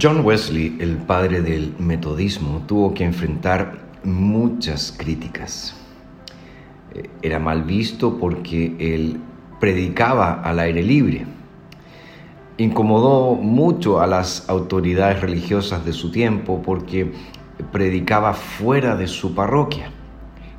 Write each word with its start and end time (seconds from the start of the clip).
John 0.00 0.24
Wesley, 0.24 0.78
el 0.80 0.96
padre 0.96 1.42
del 1.42 1.74
metodismo, 1.78 2.62
tuvo 2.66 2.94
que 2.94 3.04
enfrentar 3.04 3.80
muchas 4.02 4.94
críticas. 4.96 5.76
Eh, 6.94 7.10
era 7.20 7.38
mal 7.38 7.64
visto 7.64 8.18
porque 8.18 8.74
él 8.78 9.20
predicaba 9.60 10.40
al 10.40 10.60
aire 10.60 10.82
libre. 10.82 11.26
Incomodó 12.56 13.34
mucho 13.34 14.00
a 14.00 14.06
las 14.06 14.48
autoridades 14.48 15.20
religiosas 15.20 15.84
de 15.84 15.92
su 15.92 16.10
tiempo 16.10 16.62
porque 16.62 17.12
predicaba 17.70 18.32
fuera 18.32 18.96
de 18.96 19.06
su 19.06 19.34
parroquia. 19.34 19.90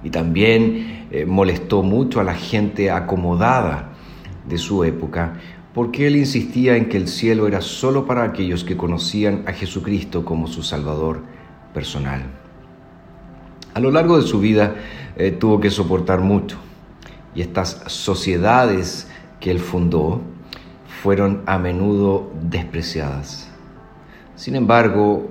Y 0.04 0.12
también 0.12 1.08
eh, 1.10 1.26
molestó 1.26 1.82
mucho 1.82 2.20
a 2.20 2.24
la 2.24 2.36
gente 2.36 2.92
acomodada 2.92 3.90
de 4.48 4.60
su 4.60 4.84
época 4.84 5.34
porque 5.76 6.08
él 6.08 6.16
insistía 6.16 6.78
en 6.78 6.88
que 6.88 6.96
el 6.96 7.10
cielo 7.10 7.48
era 7.48 7.60
solo 7.60 8.06
para 8.06 8.24
aquellos 8.24 8.64
que 8.64 8.78
conocían 8.78 9.44
a 9.46 9.52
Jesucristo 9.52 10.24
como 10.24 10.48
su 10.48 10.64
Salvador 10.64 11.22
personal. 11.74 12.24
A 13.74 13.82
lo 13.82 13.92
largo 13.92 14.16
de 14.16 14.26
su 14.26 14.40
vida 14.40 14.76
eh, 15.18 15.32
tuvo 15.32 15.60
que 15.60 15.70
soportar 15.70 16.22
mucho 16.22 16.58
y 17.36 17.42
estas 17.42 17.84
sociedades 17.88 19.10
que 19.42 19.52
él 19.52 19.60
fundó 19.60 20.22
fueron 21.04 21.44
a 21.46 21.58
menudo 21.58 22.32
despreciadas. 22.42 23.50
Sin 24.38 24.56
embargo, 24.56 25.30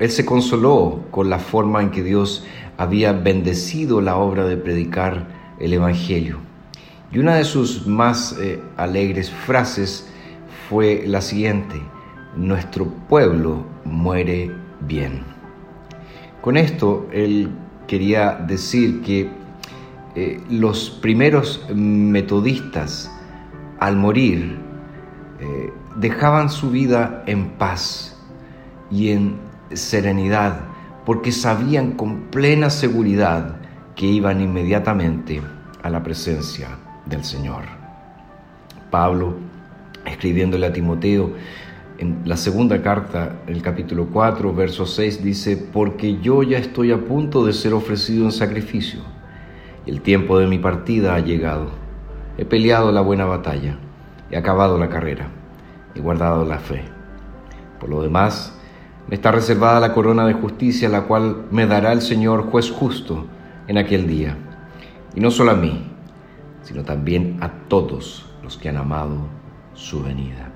él 0.00 0.10
se 0.10 0.26
consoló 0.26 1.04
con 1.12 1.30
la 1.30 1.38
forma 1.38 1.80
en 1.80 1.92
que 1.92 2.02
Dios 2.02 2.44
había 2.76 3.12
bendecido 3.12 4.00
la 4.00 4.16
obra 4.16 4.46
de 4.46 4.56
predicar 4.56 5.28
el 5.60 5.72
Evangelio 5.72 6.45
y 7.16 7.18
una 7.18 7.36
de 7.36 7.44
sus 7.44 7.86
más 7.86 8.36
eh, 8.38 8.60
alegres 8.76 9.30
frases 9.30 10.06
fue 10.68 11.04
la 11.06 11.22
siguiente, 11.22 11.80
nuestro 12.36 12.88
pueblo 13.08 13.64
muere 13.86 14.50
bien. 14.80 15.22
Con 16.42 16.58
esto 16.58 17.08
él 17.10 17.48
quería 17.86 18.32
decir 18.34 19.00
que 19.00 19.30
eh, 20.14 20.42
los 20.50 20.90
primeros 20.90 21.64
metodistas 21.74 23.10
al 23.80 23.96
morir 23.96 24.58
eh, 25.40 25.72
dejaban 25.96 26.50
su 26.50 26.70
vida 26.70 27.24
en 27.26 27.48
paz 27.52 28.22
y 28.90 29.08
en 29.12 29.36
serenidad 29.72 30.66
porque 31.06 31.32
sabían 31.32 31.92
con 31.92 32.24
plena 32.24 32.68
seguridad 32.68 33.56
que 33.94 34.04
iban 34.04 34.42
inmediatamente 34.42 35.40
a 35.82 35.88
la 35.88 36.02
presencia 36.02 36.76
del 37.06 37.24
Señor. 37.24 37.62
Pablo, 38.90 39.36
escribiéndole 40.04 40.66
a 40.66 40.72
Timoteo, 40.72 41.32
en 41.98 42.22
la 42.26 42.36
segunda 42.36 42.82
carta, 42.82 43.36
el 43.46 43.62
capítulo 43.62 44.08
4, 44.12 44.54
verso 44.54 44.84
6, 44.84 45.22
dice, 45.22 45.56
porque 45.56 46.18
yo 46.20 46.42
ya 46.42 46.58
estoy 46.58 46.92
a 46.92 46.98
punto 46.98 47.44
de 47.46 47.54
ser 47.54 47.72
ofrecido 47.72 48.26
en 48.26 48.32
sacrificio, 48.32 49.00
el 49.86 50.02
tiempo 50.02 50.38
de 50.38 50.46
mi 50.46 50.58
partida 50.58 51.14
ha 51.14 51.20
llegado. 51.20 51.70
He 52.36 52.44
peleado 52.44 52.92
la 52.92 53.00
buena 53.00 53.24
batalla, 53.24 53.78
he 54.30 54.36
acabado 54.36 54.78
la 54.78 54.90
carrera, 54.90 55.28
he 55.94 56.00
guardado 56.00 56.44
la 56.44 56.58
fe. 56.58 56.82
Por 57.80 57.88
lo 57.88 58.02
demás, 58.02 58.52
me 59.08 59.14
está 59.14 59.30
reservada 59.30 59.80
la 59.80 59.94
corona 59.94 60.26
de 60.26 60.34
justicia, 60.34 60.88
la 60.88 61.02
cual 61.02 61.46
me 61.50 61.66
dará 61.66 61.92
el 61.92 62.02
Señor 62.02 62.50
juez 62.50 62.70
justo 62.70 63.26
en 63.68 63.78
aquel 63.78 64.06
día. 64.06 64.36
Y 65.14 65.20
no 65.20 65.30
solo 65.30 65.52
a 65.52 65.54
mí, 65.54 65.95
sino 66.66 66.82
también 66.82 67.38
a 67.40 67.48
todos 67.68 68.26
los 68.42 68.58
que 68.58 68.68
han 68.68 68.76
amado 68.76 69.28
su 69.74 70.02
venida. 70.02 70.50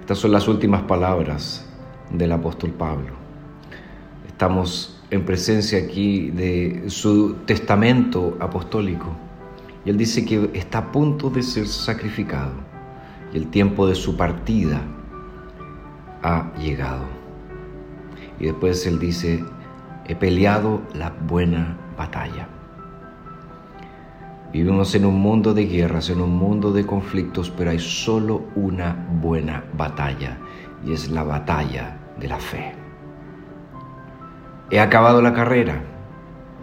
Estas 0.00 0.18
son 0.18 0.32
las 0.32 0.46
últimas 0.48 0.82
palabras 0.82 1.66
del 2.10 2.30
apóstol 2.32 2.72
Pablo. 2.72 3.14
Estamos 4.26 5.00
en 5.10 5.24
presencia 5.24 5.78
aquí 5.78 6.30
de 6.30 6.90
su 6.90 7.36
testamento 7.46 8.36
apostólico 8.38 9.16
y 9.86 9.88
él 9.90 9.96
dice 9.96 10.26
que 10.26 10.50
está 10.52 10.78
a 10.78 10.92
punto 10.92 11.30
de 11.30 11.42
ser 11.42 11.66
sacrificado 11.66 12.52
y 13.32 13.38
el 13.38 13.48
tiempo 13.48 13.86
de 13.86 13.94
su 13.94 14.14
partida 14.14 14.82
ha 16.22 16.52
llegado. 16.58 17.06
Y 18.38 18.44
después 18.44 18.86
él 18.86 18.98
dice, 18.98 19.42
he 20.06 20.14
peleado 20.14 20.82
la 20.92 21.10
buena 21.10 21.78
batalla. 21.96 22.46
Vivimos 24.52 24.94
en 24.94 25.06
un 25.06 25.18
mundo 25.18 25.54
de 25.54 25.64
guerras, 25.64 26.10
en 26.10 26.20
un 26.20 26.36
mundo 26.36 26.72
de 26.72 26.84
conflictos, 26.84 27.50
pero 27.50 27.70
hay 27.70 27.78
solo 27.78 28.42
una 28.54 29.08
buena 29.22 29.64
batalla 29.72 30.36
y 30.84 30.92
es 30.92 31.08
la 31.10 31.22
batalla 31.22 31.96
de 32.20 32.28
la 32.28 32.38
fe. 32.38 32.74
He 34.70 34.78
acabado 34.78 35.22
la 35.22 35.32
carrera. 35.32 35.82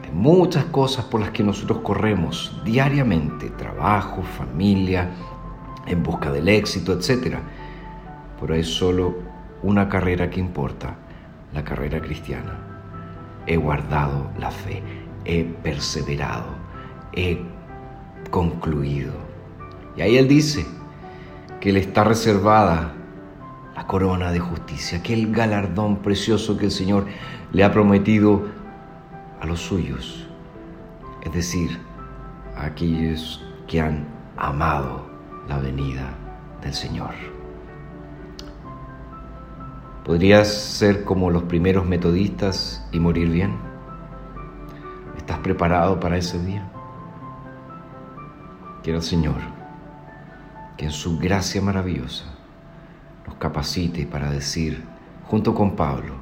Hay 0.03 0.11
muchas 0.11 0.65
cosas 0.65 1.05
por 1.05 1.19
las 1.19 1.31
que 1.31 1.43
nosotros 1.43 1.79
corremos 1.79 2.61
diariamente, 2.63 3.49
trabajo, 3.49 4.21
familia, 4.21 5.09
en 5.87 6.03
busca 6.03 6.31
del 6.31 6.47
éxito, 6.47 6.93
etc. 6.93 7.37
Pero 8.39 8.53
hay 8.53 8.63
solo 8.63 9.15
una 9.63 9.89
carrera 9.89 10.29
que 10.29 10.39
importa, 10.39 10.95
la 11.55 11.63
carrera 11.63 11.99
cristiana. 11.99 12.55
He 13.47 13.57
guardado 13.57 14.29
la 14.37 14.51
fe, 14.51 14.83
he 15.25 15.43
perseverado, 15.43 16.53
he 17.13 17.39
concluido. 18.29 19.13
Y 19.95 20.01
ahí 20.01 20.17
él 20.17 20.27
dice 20.27 20.65
que 21.59 21.71
le 21.71 21.79
está 21.79 22.03
reservada 22.03 22.93
la 23.75 23.87
corona 23.87 24.31
de 24.31 24.39
justicia, 24.39 24.99
aquel 24.99 25.31
galardón 25.31 25.97
precioso 25.97 26.57
que 26.57 26.65
el 26.65 26.71
Señor 26.71 27.05
le 27.51 27.63
ha 27.63 27.71
prometido 27.71 28.43
a 29.41 29.45
los 29.45 29.61
suyos, 29.61 30.27
es 31.23 31.33
decir, 31.33 31.79
a 32.55 32.65
aquellos 32.65 33.43
que 33.67 33.81
han 33.81 34.07
amado 34.37 35.05
la 35.47 35.59
venida 35.59 36.09
del 36.61 36.73
Señor. 36.73 37.11
¿Podrías 40.05 40.47
ser 40.47 41.03
como 41.03 41.29
los 41.29 41.43
primeros 41.43 41.85
metodistas 41.85 42.85
y 42.91 42.99
morir 42.99 43.29
bien? 43.29 43.55
¿Estás 45.17 45.37
preparado 45.39 45.99
para 45.99 46.17
ese 46.17 46.43
día? 46.43 46.69
Quiero 48.83 49.01
Señor 49.01 49.41
que 50.77 50.85
en 50.85 50.91
su 50.91 51.19
gracia 51.19 51.61
maravillosa 51.61 52.23
nos 53.27 53.35
capacite 53.35 54.05
para 54.05 54.31
decir, 54.31 54.85
junto 55.25 55.53
con 55.53 55.75
Pablo, 55.75 56.15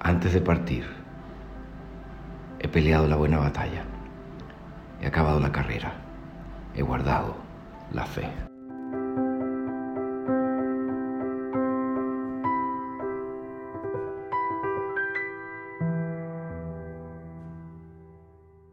antes 0.00 0.32
de 0.32 0.40
partir, 0.40 0.84
he 2.58 2.66
peleado 2.66 3.06
la 3.06 3.14
buena 3.14 3.38
batalla, 3.38 3.84
he 5.00 5.06
acabado 5.06 5.38
la 5.38 5.52
carrera, 5.52 5.92
he 6.74 6.82
guardado 6.82 7.36
la 7.92 8.04
fe. 8.04 8.28